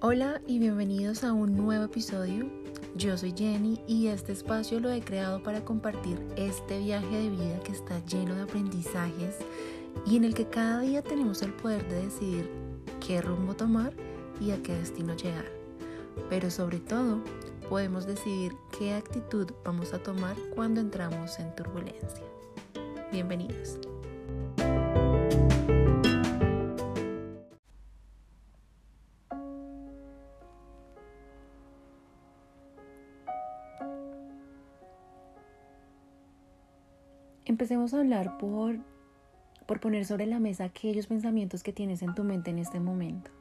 Hola 0.00 0.40
y 0.46 0.60
bienvenidos 0.60 1.24
a 1.24 1.32
un 1.32 1.56
nuevo 1.56 1.86
episodio. 1.86 2.48
Yo 2.94 3.18
soy 3.18 3.34
Jenny 3.36 3.80
y 3.88 4.06
este 4.06 4.30
espacio 4.30 4.78
lo 4.78 4.92
he 4.92 5.00
creado 5.00 5.42
para 5.42 5.64
compartir 5.64 6.24
este 6.36 6.78
viaje 6.78 7.16
de 7.16 7.30
vida 7.30 7.58
que 7.64 7.72
está 7.72 7.98
lleno 8.06 8.36
de 8.36 8.42
aprendizajes 8.42 9.38
y 10.06 10.16
en 10.16 10.22
el 10.22 10.34
que 10.34 10.46
cada 10.46 10.82
día 10.82 11.02
tenemos 11.02 11.42
el 11.42 11.52
poder 11.52 11.84
de 11.88 12.04
decidir 12.04 12.48
qué 13.04 13.20
rumbo 13.20 13.54
tomar 13.54 13.92
y 14.40 14.52
a 14.52 14.62
qué 14.62 14.72
destino 14.72 15.16
llegar. 15.16 15.46
Pero 16.30 16.48
sobre 16.48 16.78
todo, 16.78 17.18
podemos 17.68 18.06
decidir 18.06 18.52
qué 18.78 18.94
actitud 18.94 19.50
vamos 19.64 19.92
a 19.94 19.98
tomar 19.98 20.36
cuando 20.54 20.80
entramos 20.80 21.40
en 21.40 21.52
turbulencia. 21.56 22.22
Bienvenidos. 23.10 23.80
Empecemos 37.58 37.92
a 37.92 37.98
hablar 37.98 38.38
por, 38.38 38.78
por 39.66 39.80
poner 39.80 40.04
sobre 40.04 40.26
la 40.26 40.38
mesa 40.38 40.62
aquellos 40.62 41.08
pensamientos 41.08 41.64
que 41.64 41.72
tienes 41.72 42.02
en 42.02 42.14
tu 42.14 42.22
mente 42.22 42.50
en 42.50 42.60
este 42.60 42.78
momento. 42.78 43.32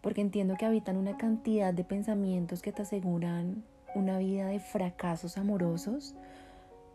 Porque 0.00 0.20
entiendo 0.20 0.56
que 0.58 0.66
habitan 0.66 0.96
una 0.96 1.16
cantidad 1.16 1.72
de 1.72 1.84
pensamientos 1.84 2.60
que 2.60 2.72
te 2.72 2.82
aseguran 2.82 3.62
una 3.94 4.18
vida 4.18 4.48
de 4.48 4.58
fracasos 4.58 5.38
amorosos, 5.38 6.16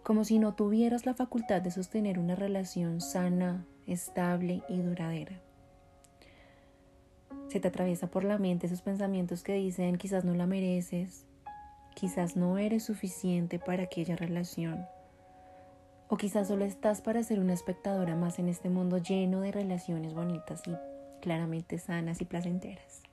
como 0.03 0.25
si 0.25 0.39
no 0.39 0.55
tuvieras 0.55 1.05
la 1.05 1.13
facultad 1.13 1.61
de 1.61 1.71
sostener 1.71 2.19
una 2.19 2.35
relación 2.35 2.99
sana, 2.99 3.65
estable 3.87 4.61
y 4.67 4.81
duradera. 4.81 5.39
Se 7.47 7.61
te 7.61 7.69
atraviesa 7.69 8.07
por 8.07 8.25
la 8.25 8.37
mente 8.39 8.67
esos 8.67 8.81
pensamientos 8.81 9.41
que 9.41 9.53
dicen 9.53 9.95
quizás 9.95 10.25
no 10.25 10.33
la 10.33 10.47
mereces, 10.47 11.25
Quizás 11.95 12.35
no 12.35 12.57
eres 12.57 12.83
suficiente 12.83 13.59
para 13.59 13.83
aquella 13.83 14.15
relación. 14.15 14.85
O 16.09 16.17
quizás 16.17 16.47
solo 16.47 16.65
estás 16.65 17.01
para 17.01 17.23
ser 17.23 17.39
una 17.39 17.53
espectadora 17.53 18.15
más 18.15 18.39
en 18.39 18.49
este 18.49 18.69
mundo 18.69 18.97
lleno 18.97 19.41
de 19.41 19.51
relaciones 19.51 20.13
bonitas 20.13 20.61
y 20.67 20.75
claramente 21.21 21.77
sanas 21.77 22.21
y 22.21 22.25
placenteras. 22.25 23.03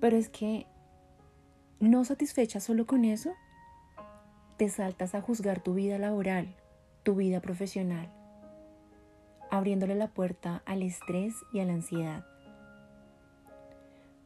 Pero 0.00 0.16
es 0.16 0.28
que, 0.28 0.66
no 1.80 2.04
satisfecha 2.04 2.60
solo 2.60 2.86
con 2.86 3.04
eso, 3.04 3.32
te 4.56 4.68
saltas 4.68 5.14
a 5.14 5.20
juzgar 5.20 5.60
tu 5.60 5.74
vida 5.74 5.98
laboral, 5.98 6.54
tu 7.02 7.14
vida 7.14 7.40
profesional, 7.40 8.08
abriéndole 9.50 9.94
la 9.94 10.08
puerta 10.08 10.62
al 10.66 10.82
estrés 10.82 11.34
y 11.52 11.60
a 11.60 11.64
la 11.64 11.72
ansiedad 11.72 12.24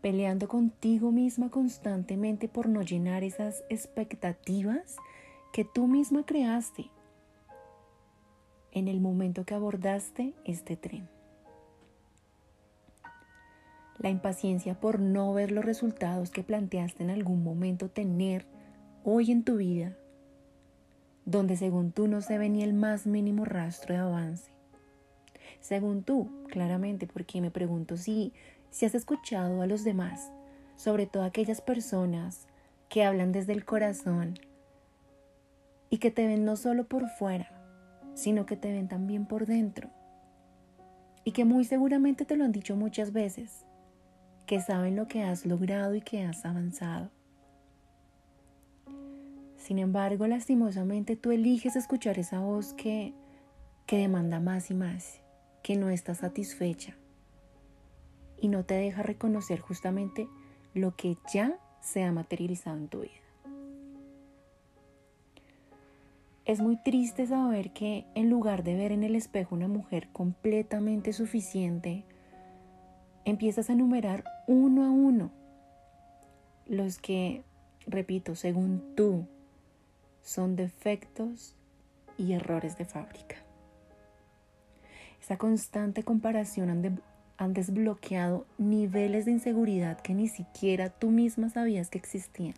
peleando 0.02 0.48
contigo 0.48 1.12
misma 1.12 1.48
constantemente 1.48 2.48
por 2.48 2.68
no 2.68 2.82
llenar 2.82 3.22
esas 3.22 3.64
expectativas 3.70 4.96
que 5.52 5.64
tú 5.64 5.86
misma 5.86 6.26
creaste 6.26 6.90
en 8.72 8.88
el 8.88 9.00
momento 9.00 9.44
que 9.44 9.54
abordaste 9.54 10.34
este 10.44 10.76
tren. 10.76 11.08
La 13.98 14.10
impaciencia 14.10 14.80
por 14.80 14.98
no 14.98 15.32
ver 15.32 15.52
los 15.52 15.64
resultados 15.64 16.30
que 16.30 16.42
planteaste 16.42 17.04
en 17.04 17.10
algún 17.10 17.44
momento 17.44 17.88
tener 17.88 18.44
hoy 19.04 19.30
en 19.30 19.44
tu 19.44 19.58
vida, 19.58 19.96
donde 21.24 21.56
según 21.56 21.92
tú 21.92 22.08
no 22.08 22.22
se 22.22 22.38
ve 22.38 22.48
ni 22.48 22.64
el 22.64 22.74
más 22.74 23.06
mínimo 23.06 23.44
rastro 23.44 23.94
de 23.94 24.00
avance. 24.00 24.50
Según 25.60 26.02
tú, 26.02 26.28
claramente, 26.48 27.06
porque 27.06 27.40
me 27.40 27.52
pregunto 27.52 27.96
si 27.96 28.32
si 28.72 28.86
has 28.86 28.96
escuchado 28.96 29.62
a 29.62 29.66
los 29.66 29.84
demás, 29.84 30.32
sobre 30.74 31.06
todo 31.06 31.22
aquellas 31.22 31.60
personas 31.60 32.48
que 32.88 33.04
hablan 33.04 33.30
desde 33.30 33.52
el 33.52 33.64
corazón 33.64 34.38
y 35.90 35.98
que 35.98 36.10
te 36.10 36.26
ven 36.26 36.44
no 36.44 36.56
solo 36.56 36.84
por 36.84 37.08
fuera, 37.08 37.50
sino 38.14 38.46
que 38.46 38.56
te 38.56 38.72
ven 38.72 38.88
también 38.88 39.26
por 39.26 39.46
dentro. 39.46 39.90
Y 41.22 41.32
que 41.32 41.44
muy 41.44 41.64
seguramente 41.64 42.24
te 42.24 42.36
lo 42.36 42.44
han 42.44 42.50
dicho 42.52 42.74
muchas 42.74 43.12
veces, 43.12 43.64
que 44.46 44.60
saben 44.60 44.96
lo 44.96 45.06
que 45.06 45.22
has 45.22 45.46
logrado 45.46 45.94
y 45.94 46.00
que 46.00 46.24
has 46.24 46.44
avanzado. 46.44 47.10
Sin 49.56 49.78
embargo, 49.78 50.26
lastimosamente 50.26 51.14
tú 51.14 51.30
eliges 51.30 51.76
escuchar 51.76 52.18
esa 52.18 52.40
voz 52.40 52.72
que, 52.72 53.14
que 53.86 53.98
demanda 53.98 54.40
más 54.40 54.70
y 54.70 54.74
más, 54.74 55.20
que 55.62 55.76
no 55.76 55.90
está 55.90 56.14
satisfecha, 56.14 56.96
y 58.42 58.48
no 58.48 58.64
te 58.64 58.74
deja 58.74 59.02
reconocer 59.02 59.60
justamente 59.60 60.28
lo 60.74 60.96
que 60.96 61.16
ya 61.32 61.58
se 61.80 62.02
ha 62.02 62.10
materializado 62.10 62.76
en 62.76 62.88
tu 62.88 63.00
vida. 63.02 63.12
Es 66.44 66.60
muy 66.60 66.76
triste 66.76 67.24
saber 67.24 67.72
que 67.72 68.04
en 68.16 68.28
lugar 68.28 68.64
de 68.64 68.74
ver 68.74 68.90
en 68.90 69.04
el 69.04 69.14
espejo 69.14 69.54
una 69.54 69.68
mujer 69.68 70.08
completamente 70.12 71.12
suficiente, 71.12 72.04
empiezas 73.24 73.70
a 73.70 73.74
enumerar 73.74 74.24
uno 74.48 74.84
a 74.84 74.90
uno 74.90 75.30
los 76.66 76.98
que, 76.98 77.44
repito, 77.86 78.34
según 78.34 78.82
tú, 78.96 79.24
son 80.20 80.56
defectos 80.56 81.54
y 82.18 82.32
errores 82.32 82.76
de 82.76 82.86
fábrica. 82.86 83.36
Esa 85.20 85.38
constante 85.38 86.02
comparación 86.02 86.70
han 87.38 87.54
desbloqueado 87.54 88.46
niveles 88.58 89.24
de 89.24 89.32
inseguridad 89.32 90.00
que 90.00 90.14
ni 90.14 90.28
siquiera 90.28 90.90
tú 90.90 91.10
misma 91.10 91.50
sabías 91.50 91.90
que 91.90 91.98
existían. 91.98 92.54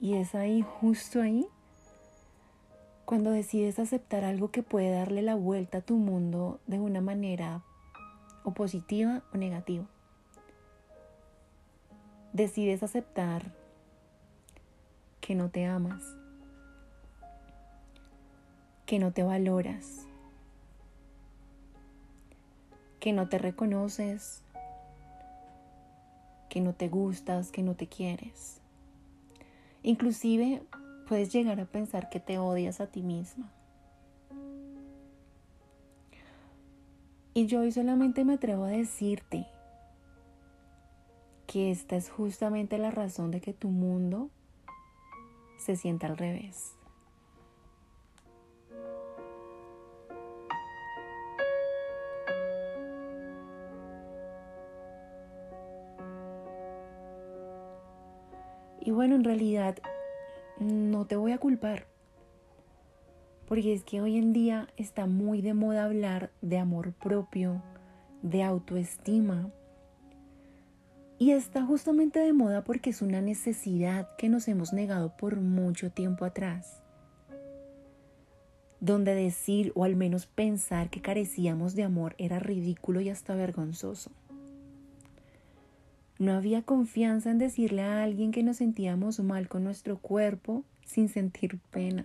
Y 0.00 0.14
es 0.14 0.34
ahí, 0.34 0.62
justo 0.62 1.20
ahí, 1.20 1.46
cuando 3.04 3.32
decides 3.32 3.78
aceptar 3.78 4.24
algo 4.24 4.50
que 4.50 4.62
puede 4.62 4.90
darle 4.92 5.20
la 5.20 5.34
vuelta 5.34 5.78
a 5.78 5.82
tu 5.82 5.96
mundo 5.96 6.60
de 6.66 6.78
una 6.78 7.00
manera 7.00 7.62
o 8.44 8.52
positiva 8.52 9.22
o 9.34 9.36
negativa. 9.36 9.84
Decides 12.32 12.82
aceptar 12.82 13.52
que 15.20 15.34
no 15.34 15.50
te 15.50 15.66
amas, 15.66 16.02
que 18.86 18.98
no 18.98 19.12
te 19.12 19.22
valoras, 19.22 20.06
que 23.00 23.12
no 23.12 23.28
te 23.28 23.38
reconoces, 23.38 24.42
que 26.48 26.60
no 26.60 26.74
te 26.74 26.88
gustas, 26.88 27.50
que 27.50 27.62
no 27.62 27.74
te 27.74 27.86
quieres. 27.86 28.60
Inclusive 29.82 30.62
puedes 31.08 31.32
llegar 31.32 31.58
a 31.60 31.64
pensar 31.64 32.10
que 32.10 32.20
te 32.20 32.38
odias 32.38 32.80
a 32.80 32.86
ti 32.86 33.02
misma. 33.02 33.50
Y 37.32 37.46
yo 37.46 37.60
hoy 37.60 37.72
solamente 37.72 38.24
me 38.24 38.34
atrevo 38.34 38.64
a 38.64 38.68
decirte 38.68 39.46
que 41.46 41.70
esta 41.70 41.96
es 41.96 42.10
justamente 42.10 42.76
la 42.76 42.90
razón 42.90 43.30
de 43.30 43.40
que 43.40 43.52
tu 43.52 43.68
mundo 43.68 44.28
se 45.58 45.76
sienta 45.76 46.06
al 46.06 46.16
revés. 46.16 46.74
Y 58.90 58.92
bueno, 58.92 59.14
en 59.14 59.22
realidad 59.22 59.78
no 60.58 61.06
te 61.06 61.14
voy 61.14 61.30
a 61.30 61.38
culpar. 61.38 61.86
Porque 63.46 63.72
es 63.72 63.84
que 63.84 64.00
hoy 64.00 64.16
en 64.16 64.32
día 64.32 64.66
está 64.76 65.06
muy 65.06 65.42
de 65.42 65.54
moda 65.54 65.84
hablar 65.84 66.32
de 66.42 66.58
amor 66.58 66.92
propio, 66.94 67.62
de 68.22 68.42
autoestima. 68.42 69.48
Y 71.20 71.30
está 71.30 71.64
justamente 71.64 72.18
de 72.18 72.32
moda 72.32 72.64
porque 72.64 72.90
es 72.90 73.00
una 73.00 73.20
necesidad 73.20 74.08
que 74.18 74.28
nos 74.28 74.48
hemos 74.48 74.72
negado 74.72 75.16
por 75.16 75.36
mucho 75.36 75.92
tiempo 75.92 76.24
atrás. 76.24 76.82
Donde 78.80 79.14
decir 79.14 79.70
o 79.76 79.84
al 79.84 79.94
menos 79.94 80.26
pensar 80.26 80.90
que 80.90 81.00
carecíamos 81.00 81.76
de 81.76 81.84
amor 81.84 82.16
era 82.18 82.40
ridículo 82.40 83.00
y 83.00 83.08
hasta 83.08 83.36
vergonzoso. 83.36 84.10
No 86.20 86.34
había 86.34 86.60
confianza 86.60 87.30
en 87.30 87.38
decirle 87.38 87.80
a 87.80 88.02
alguien 88.02 88.30
que 88.30 88.42
nos 88.42 88.58
sentíamos 88.58 89.18
mal 89.20 89.48
con 89.48 89.64
nuestro 89.64 89.96
cuerpo 89.96 90.64
sin 90.84 91.08
sentir 91.08 91.58
pena. 91.70 92.04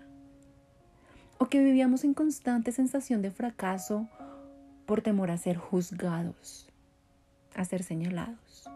O 1.37 1.47
que 1.47 1.61
vivíamos 1.61 2.05
en 2.05 2.13
constante 2.13 2.71
sensación 2.71 3.21
de 3.21 3.29
fracaso 3.29 4.07
por 4.85 5.01
temor 5.01 5.31
a 5.31 5.37
ser 5.37 5.57
juzgados, 5.57 6.69
a 7.55 7.65
ser 7.65 7.83
señalados. 7.83 8.69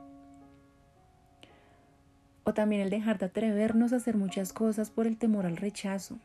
O 2.43 2.53
también 2.53 2.81
el 2.81 2.89
dejar 2.89 3.17
de 3.17 3.27
atrevernos 3.27 3.93
a 3.93 3.95
hacer 3.95 4.17
muchas 4.17 4.51
cosas 4.51 4.89
por 4.89 5.07
el 5.07 5.17
temor 5.17 5.45
al 5.45 5.55
rechazo. 5.55 6.17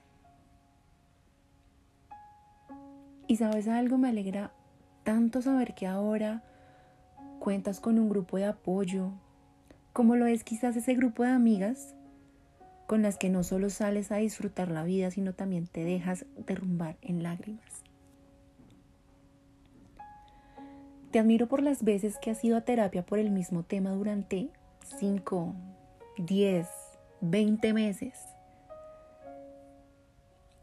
Y 3.28 3.36
sabes 3.36 3.68
algo, 3.68 3.96
me 3.96 4.08
alegra 4.08 4.50
tanto 5.04 5.40
saber 5.40 5.76
que 5.76 5.86
ahora 5.86 6.42
cuentas 7.44 7.78
con 7.78 7.98
un 7.98 8.08
grupo 8.08 8.38
de 8.38 8.46
apoyo, 8.46 9.10
como 9.92 10.16
lo 10.16 10.24
es 10.24 10.44
quizás 10.44 10.76
ese 10.76 10.94
grupo 10.94 11.24
de 11.24 11.28
amigas 11.28 11.94
con 12.86 13.02
las 13.02 13.18
que 13.18 13.28
no 13.28 13.44
solo 13.44 13.68
sales 13.68 14.10
a 14.12 14.16
disfrutar 14.16 14.70
la 14.70 14.82
vida, 14.82 15.10
sino 15.10 15.34
también 15.34 15.66
te 15.66 15.84
dejas 15.84 16.24
derrumbar 16.46 16.96
en 17.02 17.22
lágrimas. 17.22 17.82
Te 21.10 21.18
admiro 21.18 21.46
por 21.46 21.62
las 21.62 21.84
veces 21.84 22.16
que 22.16 22.30
has 22.30 22.42
ido 22.42 22.56
a 22.56 22.62
terapia 22.62 23.04
por 23.04 23.18
el 23.18 23.30
mismo 23.30 23.62
tema 23.62 23.90
durante 23.90 24.48
5, 24.98 25.54
10, 26.16 26.66
20 27.20 27.72
meses. 27.74 28.20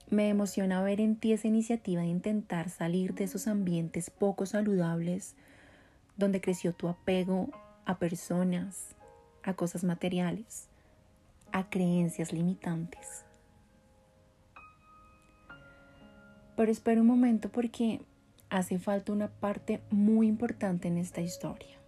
Me 0.09 0.29
emociona 0.29 0.81
ver 0.81 0.99
en 0.99 1.15
ti 1.15 1.31
esa 1.31 1.47
iniciativa 1.47 2.01
de 2.01 2.07
intentar 2.07 2.71
salir 2.71 3.13
de 3.13 3.25
esos 3.25 3.47
ambientes 3.47 4.09
poco 4.09 4.47
saludables 4.47 5.35
donde 6.17 6.41
creció 6.41 6.73
tu 6.73 6.87
apego 6.87 7.49
a 7.85 7.97
personas, 7.97 8.95
a 9.43 9.53
cosas 9.53 9.83
materiales, 9.83 10.67
a 11.51 11.69
creencias 11.69 12.33
limitantes. 12.33 13.25
Pero 16.55 16.71
espera 16.71 17.01
un 17.01 17.07
momento 17.07 17.49
porque 17.49 18.01
hace 18.49 18.77
falta 18.77 19.11
una 19.11 19.29
parte 19.29 19.81
muy 19.89 20.27
importante 20.27 20.87
en 20.87 20.97
esta 20.97 21.21
historia. 21.21 21.79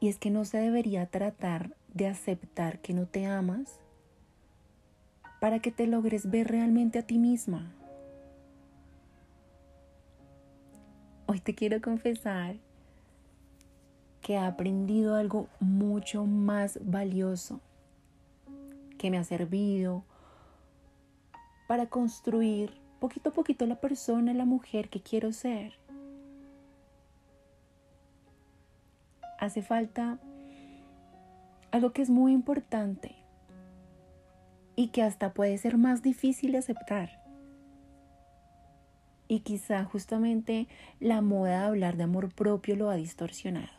Y 0.00 0.08
es 0.08 0.18
que 0.18 0.30
no 0.30 0.44
se 0.44 0.58
debería 0.58 1.06
tratar 1.06 1.76
de 1.92 2.08
aceptar 2.08 2.80
que 2.80 2.94
no 2.94 3.06
te 3.06 3.26
amas 3.26 3.78
para 5.40 5.60
que 5.60 5.70
te 5.70 5.86
logres 5.86 6.30
ver 6.30 6.48
realmente 6.48 6.98
a 6.98 7.06
ti 7.06 7.18
misma. 7.18 7.72
Hoy 11.32 11.38
te 11.38 11.54
quiero 11.54 11.80
confesar 11.80 12.56
que 14.20 14.32
he 14.32 14.38
aprendido 14.38 15.14
algo 15.14 15.46
mucho 15.60 16.24
más 16.26 16.80
valioso 16.82 17.60
que 18.98 19.12
me 19.12 19.16
ha 19.16 19.22
servido 19.22 20.02
para 21.68 21.86
construir 21.86 22.72
poquito 22.98 23.28
a 23.28 23.32
poquito 23.32 23.64
la 23.66 23.76
persona, 23.76 24.34
la 24.34 24.44
mujer 24.44 24.88
que 24.88 25.02
quiero 25.02 25.32
ser. 25.32 25.74
Hace 29.38 29.62
falta 29.62 30.18
algo 31.70 31.92
que 31.92 32.02
es 32.02 32.10
muy 32.10 32.32
importante 32.32 33.14
y 34.74 34.88
que 34.88 35.04
hasta 35.04 35.32
puede 35.32 35.56
ser 35.58 35.78
más 35.78 36.02
difícil 36.02 36.50
de 36.50 36.58
aceptar. 36.58 37.19
Y 39.30 39.40
quizá 39.40 39.84
justamente 39.84 40.66
la 40.98 41.20
moda 41.20 41.60
de 41.60 41.66
hablar 41.66 41.96
de 41.96 42.02
amor 42.02 42.34
propio 42.34 42.74
lo 42.74 42.90
ha 42.90 42.96
distorsionado. 42.96 43.70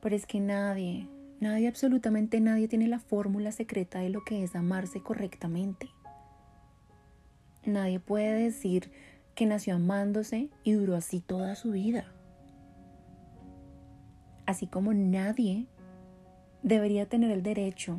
Pero 0.00 0.14
es 0.14 0.24
que 0.24 0.38
nadie, 0.38 1.08
Nadie, 1.40 1.68
absolutamente 1.68 2.38
nadie 2.38 2.68
tiene 2.68 2.86
la 2.86 2.98
fórmula 2.98 3.50
secreta 3.50 4.00
de 4.00 4.10
lo 4.10 4.22
que 4.24 4.44
es 4.44 4.54
amarse 4.54 5.02
correctamente. 5.02 5.88
Nadie 7.64 7.98
puede 7.98 8.34
decir 8.34 8.92
que 9.34 9.46
nació 9.46 9.74
amándose 9.74 10.50
y 10.64 10.72
duró 10.72 10.96
así 10.96 11.20
toda 11.20 11.54
su 11.54 11.70
vida. 11.70 12.04
Así 14.44 14.66
como 14.66 14.92
nadie 14.92 15.66
debería 16.62 17.08
tener 17.08 17.30
el 17.30 17.42
derecho 17.42 17.98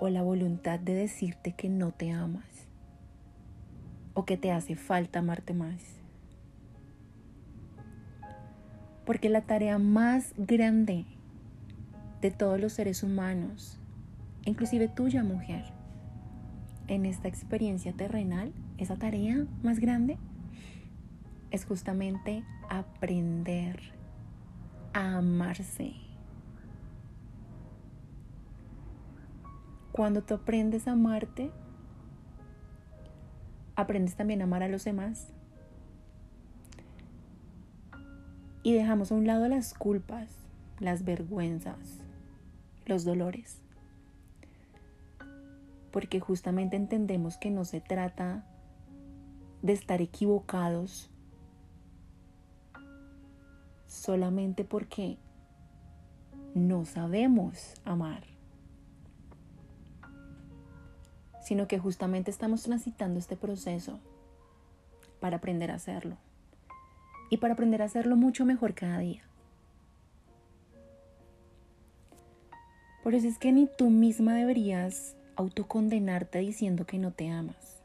o 0.00 0.08
la 0.08 0.22
voluntad 0.22 0.78
de 0.78 0.94
decirte 0.94 1.52
que 1.52 1.68
no 1.68 1.90
te 1.90 2.12
amas 2.12 2.59
o 4.20 4.26
que 4.26 4.36
te 4.36 4.52
hace 4.52 4.76
falta 4.76 5.20
amarte 5.20 5.54
más. 5.54 5.80
Porque 9.06 9.30
la 9.30 9.40
tarea 9.40 9.78
más 9.78 10.34
grande 10.36 11.06
de 12.20 12.30
todos 12.30 12.60
los 12.60 12.74
seres 12.74 13.02
humanos, 13.02 13.80
inclusive 14.44 14.88
tuya 14.88 15.24
mujer, 15.24 15.64
en 16.86 17.06
esta 17.06 17.28
experiencia 17.28 17.94
terrenal, 17.94 18.52
esa 18.76 18.96
tarea 18.96 19.46
más 19.62 19.80
grande 19.80 20.18
es 21.50 21.64
justamente 21.64 22.44
aprender 22.68 23.80
a 24.92 25.16
amarse. 25.16 25.94
Cuando 29.92 30.22
tú 30.22 30.34
aprendes 30.34 30.86
a 30.86 30.92
amarte, 30.92 31.50
aprendes 33.80 34.16
también 34.16 34.40
a 34.40 34.44
amar 34.44 34.62
a 34.62 34.68
los 34.68 34.84
demás. 34.84 35.28
Y 38.62 38.74
dejamos 38.74 39.10
a 39.10 39.14
un 39.14 39.26
lado 39.26 39.48
las 39.48 39.74
culpas, 39.74 40.28
las 40.78 41.04
vergüenzas, 41.04 42.00
los 42.86 43.04
dolores. 43.04 43.60
Porque 45.90 46.20
justamente 46.20 46.76
entendemos 46.76 47.36
que 47.36 47.50
no 47.50 47.64
se 47.64 47.80
trata 47.80 48.44
de 49.62 49.72
estar 49.72 50.00
equivocados 50.00 51.10
solamente 53.86 54.64
porque 54.64 55.18
no 56.54 56.84
sabemos 56.84 57.74
amar, 57.84 58.22
sino 61.42 61.68
que 61.68 61.78
justamente 61.78 62.30
estamos 62.30 62.62
transitando 62.62 63.18
este 63.18 63.36
proceso 63.36 63.98
para 65.20 65.36
aprender 65.36 65.70
a 65.70 65.74
hacerlo 65.74 66.16
y 67.30 67.36
para 67.36 67.54
aprender 67.54 67.82
a 67.82 67.86
hacerlo 67.86 68.16
mucho 68.16 68.44
mejor 68.44 68.74
cada 68.74 68.98
día. 68.98 69.22
Por 73.02 73.14
eso 73.14 73.28
es 73.28 73.38
que 73.38 73.52
ni 73.52 73.66
tú 73.66 73.88
misma 73.90 74.34
deberías 74.34 75.16
autocondenarte 75.36 76.38
diciendo 76.40 76.84
que 76.84 76.98
no 76.98 77.12
te 77.12 77.30
amas. 77.30 77.82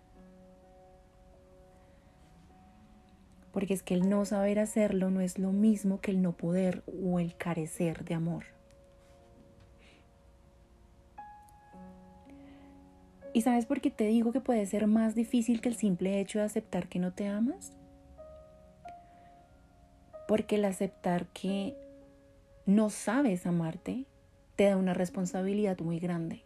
Porque 3.54 3.74
es 3.74 3.82
que 3.82 3.94
el 3.94 4.10
no 4.10 4.26
saber 4.26 4.60
hacerlo 4.60 5.10
no 5.10 5.22
es 5.22 5.40
lo 5.40 5.54
mismo 5.54 6.02
que 6.02 6.12
el 6.12 6.22
no 6.22 6.34
poder 6.34 6.84
o 7.02 7.20
el 7.22 7.38
carecer 7.38 8.04
de 8.04 8.16
amor. 8.16 8.44
¿Y 13.36 13.42
sabes 13.42 13.66
por 13.66 13.82
qué 13.82 13.92
te 13.92 14.06
digo 14.06 14.32
que 14.32 14.40
puede 14.40 14.66
ser 14.66 14.88
más 14.88 15.14
difícil 15.14 15.60
que 15.60 15.68
el 15.68 15.76
simple 15.76 16.22
hecho 16.22 16.40
de 16.40 16.46
aceptar 16.46 16.88
que 16.88 17.00
no 17.00 17.12
te 17.12 17.28
amas? 17.28 17.74
Porque 20.26 20.56
el 20.56 20.64
aceptar 20.64 21.28
que 21.34 21.76
no 22.66 22.90
sabes 22.90 23.46
amarte 23.46 24.06
te 24.56 24.64
da 24.64 24.78
una 24.78 24.94
responsabilidad 24.94 25.78
muy 25.80 26.00
grande. 26.00 26.46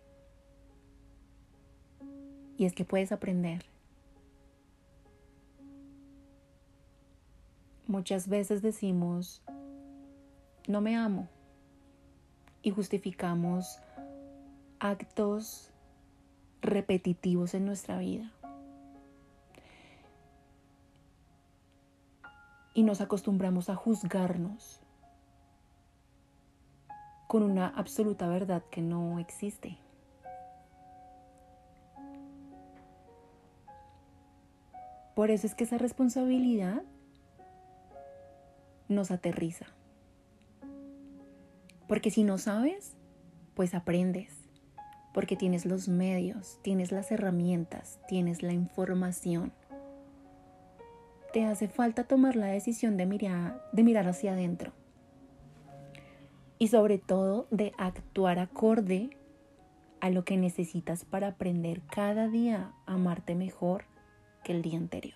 Y 2.57 2.65
es 2.65 2.73
que 2.73 2.85
puedes 2.85 3.11
aprender. 3.11 3.65
Muchas 7.85 8.27
veces 8.27 8.63
decimos, 8.63 9.43
no 10.67 10.81
me 10.81 10.95
amo. 10.95 11.29
Y 12.63 12.71
justificamos 12.71 13.77
actos 14.79 15.71
repetitivos 16.61 17.53
en 17.53 17.65
nuestra 17.65 17.97
vida. 17.97 18.31
Y 22.73 22.83
nos 22.83 23.01
acostumbramos 23.01 23.69
a 23.69 23.75
juzgarnos 23.75 24.81
con 27.27 27.43
una 27.43 27.67
absoluta 27.67 28.27
verdad 28.27 28.63
que 28.71 28.81
no 28.81 29.19
existe. 29.19 29.77
Por 35.15 35.31
eso 35.31 35.45
es 35.45 35.53
que 35.53 35.65
esa 35.65 35.77
responsabilidad 35.77 36.81
nos 38.87 39.11
aterriza. 39.11 39.65
Porque 41.87 42.09
si 42.09 42.23
no 42.23 42.37
sabes, 42.37 42.95
pues 43.53 43.75
aprendes. 43.75 44.38
Porque 45.13 45.35
tienes 45.35 45.65
los 45.65 45.87
medios, 45.87 46.59
tienes 46.61 46.91
las 46.91 47.11
herramientas, 47.11 47.99
tienes 48.07 48.43
la 48.43 48.53
información. 48.53 49.51
Te 51.33 51.45
hace 51.45 51.67
falta 51.67 52.03
tomar 52.03 52.35
la 52.35 52.47
decisión 52.47 52.97
de 52.97 53.05
mirar, 53.05 53.63
de 53.71 53.83
mirar 53.83 54.07
hacia 54.07 54.33
adentro 54.33 54.71
y 56.59 56.67
sobre 56.67 56.97
todo 56.97 57.47
de 57.49 57.71
actuar 57.77 58.37
acorde 58.37 59.09
a 60.01 60.09
lo 60.09 60.25
que 60.25 60.37
necesitas 60.37 61.05
para 61.05 61.29
aprender 61.29 61.81
cada 61.89 62.27
día 62.27 62.73
a 62.85 62.93
amarte 62.93 63.33
mejor 63.33 63.85
que 64.43 64.51
el 64.51 64.61
día 64.61 64.77
anterior. 64.77 65.15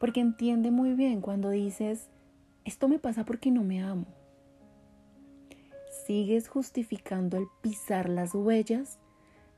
Porque 0.00 0.20
entiende 0.20 0.70
muy 0.70 0.92
bien 0.94 1.20
cuando 1.20 1.50
dices, 1.50 2.10
esto 2.66 2.88
me 2.88 2.98
pasa 2.98 3.24
porque 3.24 3.50
no 3.50 3.62
me 3.62 3.82
amo. 3.82 4.06
sigues 6.04 6.48
justificando 6.48 7.36
al 7.36 7.48
pisar 7.62 8.08
las 8.08 8.32
huellas 8.32 9.00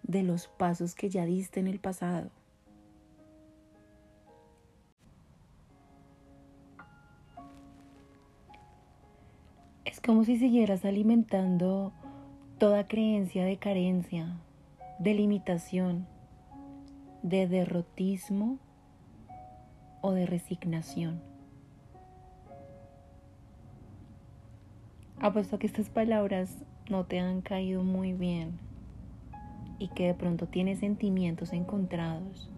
de 0.02 0.22
los 0.22 0.46
pasos 0.46 0.94
que 0.94 1.10
ya 1.10 1.26
diste 1.26 1.60
en 1.60 1.66
el 1.66 1.78
pasado. 1.78 2.30
Es 9.84 10.00
como 10.00 10.24
si 10.24 10.38
siguieras 10.38 10.86
alimentando 10.86 11.92
toda 12.58 12.88
creencia 12.88 13.44
de 13.44 13.58
carencia, 13.58 14.38
de 14.98 15.14
limitación, 15.14 16.06
de 17.22 17.46
derrotismo 17.46 18.58
o 20.00 20.12
de 20.12 20.24
resignación. 20.24 21.27
Apuesto 25.20 25.58
que 25.58 25.66
estas 25.66 25.90
palabras 25.90 26.64
no 26.88 27.04
te 27.04 27.18
han 27.18 27.40
caído 27.40 27.82
muy 27.82 28.12
bien 28.12 28.52
y 29.80 29.88
que 29.88 30.06
de 30.06 30.14
pronto 30.14 30.46
tienes 30.46 30.78
sentimientos 30.78 31.52
encontrados, 31.52 32.48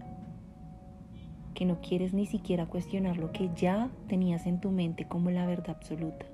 que 1.54 1.64
no 1.64 1.80
quieres 1.80 2.12
ni 2.12 2.26
siquiera 2.26 2.66
cuestionar 2.66 3.16
lo 3.16 3.32
que 3.32 3.48
ya 3.56 3.88
tenías 4.08 4.46
en 4.46 4.60
tu 4.60 4.70
mente 4.72 5.06
como 5.06 5.30
la 5.30 5.46
verdad 5.46 5.70
absoluta. 5.70 6.26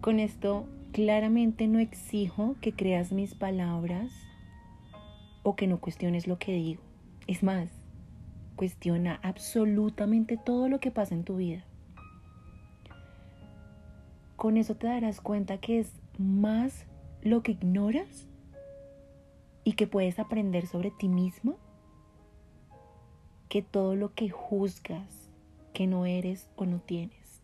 Con 0.00 0.20
esto 0.20 0.68
claramente 0.92 1.66
no 1.66 1.80
exijo 1.80 2.54
que 2.60 2.74
creas 2.74 3.10
mis 3.10 3.34
palabras 3.34 4.12
o 5.42 5.56
que 5.56 5.66
no 5.66 5.80
cuestiones 5.80 6.28
lo 6.28 6.38
que 6.38 6.52
digo. 6.52 6.82
Es 7.26 7.42
más, 7.42 7.70
cuestiona 8.54 9.18
absolutamente 9.24 10.36
todo 10.36 10.68
lo 10.68 10.78
que 10.78 10.92
pasa 10.92 11.16
en 11.16 11.24
tu 11.24 11.36
vida 11.36 11.64
con 14.42 14.56
eso 14.56 14.74
te 14.74 14.88
darás 14.88 15.20
cuenta 15.20 15.58
que 15.58 15.78
es 15.78 15.92
más 16.18 16.84
lo 17.22 17.44
que 17.44 17.52
ignoras 17.52 18.26
y 19.62 19.74
que 19.74 19.86
puedes 19.86 20.18
aprender 20.18 20.66
sobre 20.66 20.90
ti 20.90 21.06
mismo 21.06 21.58
que 23.48 23.62
todo 23.62 23.94
lo 23.94 24.14
que 24.14 24.30
juzgas 24.30 25.30
que 25.72 25.86
no 25.86 26.06
eres 26.06 26.48
o 26.56 26.66
no 26.66 26.80
tienes. 26.80 27.40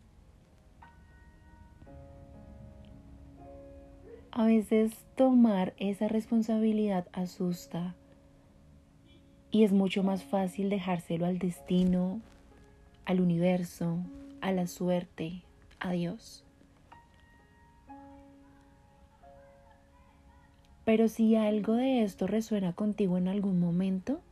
A 4.33 4.47
veces 4.47 4.91
tomar 5.15 5.75
esa 5.77 6.09
responsabilidad 6.09 7.07
asusta 7.13 7.95
y 9.53 9.63
es 9.63 9.71
mucho 9.71 10.03
más 10.03 10.25
fácil 10.25 10.69
dejárselo 10.69 11.27
al 11.27 11.39
destino, 11.39 12.21
al 13.05 13.21
universo, 13.21 13.99
a 14.41 14.51
la 14.51 14.67
suerte, 14.67 15.45
a 15.79 15.93
Dios. 15.93 16.45
Pero 20.89 21.09
si 21.09 21.37
algo 21.37 21.75
de 21.75 22.03
esto 22.03 22.27
resuena 22.27 22.73
contigo 22.73 23.19
en 23.19 23.29
algún 23.29 23.61
momento, 23.61 24.23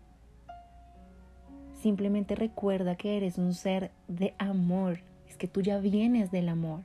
simplemente 1.83 2.35
recuerda 2.35 2.97
que 2.97 3.19
eres 3.19 3.37
un 3.37 3.53
ser 3.53 3.91
de 4.09 4.35
amor. 4.39 5.01
Es 5.29 5.37
que 5.37 5.49
tú 5.49 5.61
ya 5.61 5.81
vienes 5.81 6.31
del 6.31 6.49
amor. 6.49 6.81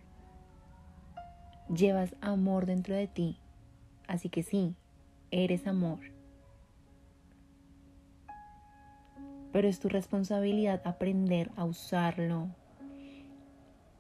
Llevas 1.74 2.14
amor 2.20 2.66
dentro 2.66 2.96
de 2.96 3.08
ti. 3.08 3.38
Así 4.10 4.28
que 4.28 4.44
sí, 4.44 4.76
eres 5.32 5.66
amor. 5.66 6.00
Pero 9.54 9.70
es 9.70 9.80
tu 9.80 9.88
responsabilidad 9.88 10.82
aprender 10.84 11.50
a 11.56 11.64
usarlo, 11.64 12.50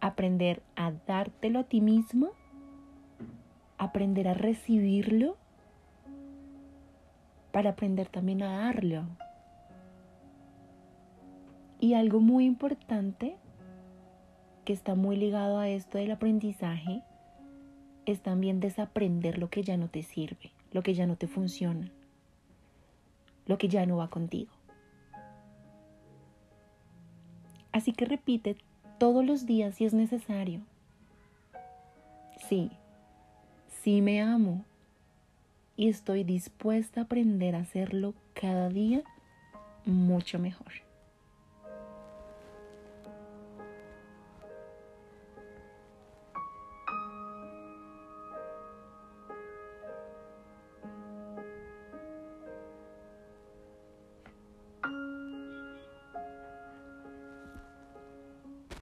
aprender 0.02 0.64
a 0.76 0.92
dártelo 1.08 1.60
a 1.60 1.64
ti 1.64 1.80
mismo, 1.80 2.32
aprender 3.78 4.28
a 4.28 4.34
recibirlo 4.34 5.38
para 7.52 7.72
aprender 7.72 8.08
también 8.08 8.44
a 8.44 8.66
darlo. 8.66 9.06
Y 11.80 11.96
algo 11.96 12.20
muy 12.20 12.46
importante 12.46 13.36
que 14.66 14.74
está 14.74 14.96
muy 14.96 15.16
ligado 15.16 15.58
a 15.58 15.68
esto 15.68 15.98
del 15.98 16.12
aprendizaje 16.12 17.02
es 18.06 18.22
también 18.22 18.60
desaprender 18.60 19.38
lo 19.38 19.50
que 19.50 19.64
ya 19.64 19.78
no 19.78 19.90
te 19.90 20.04
sirve, 20.04 20.52
lo 20.72 20.84
que 20.84 20.94
ya 20.94 21.08
no 21.08 21.16
te 21.16 21.28
funciona, 21.28 21.92
lo 23.46 23.58
que 23.58 23.68
ya 23.68 23.86
no 23.86 23.98
va 23.98 24.10
contigo. 24.10 24.52
Así 27.72 27.94
que 27.94 28.06
repite 28.06 28.58
todos 29.00 29.26
los 29.26 29.46
días 29.46 29.76
si 29.76 29.86
es 29.86 29.94
necesario. 29.94 30.62
Sí, 32.48 32.70
sí 33.82 34.02
me 34.02 34.22
amo, 34.22 34.66
y 35.76 35.90
estoy 35.90 36.24
dispuesta 36.24 37.02
a 37.02 37.04
aprender 37.04 37.56
a 37.56 37.60
hacerlo 37.60 38.14
cada 38.34 38.70
día 38.70 39.04
mucho 39.86 40.40
mejor. 40.40 40.91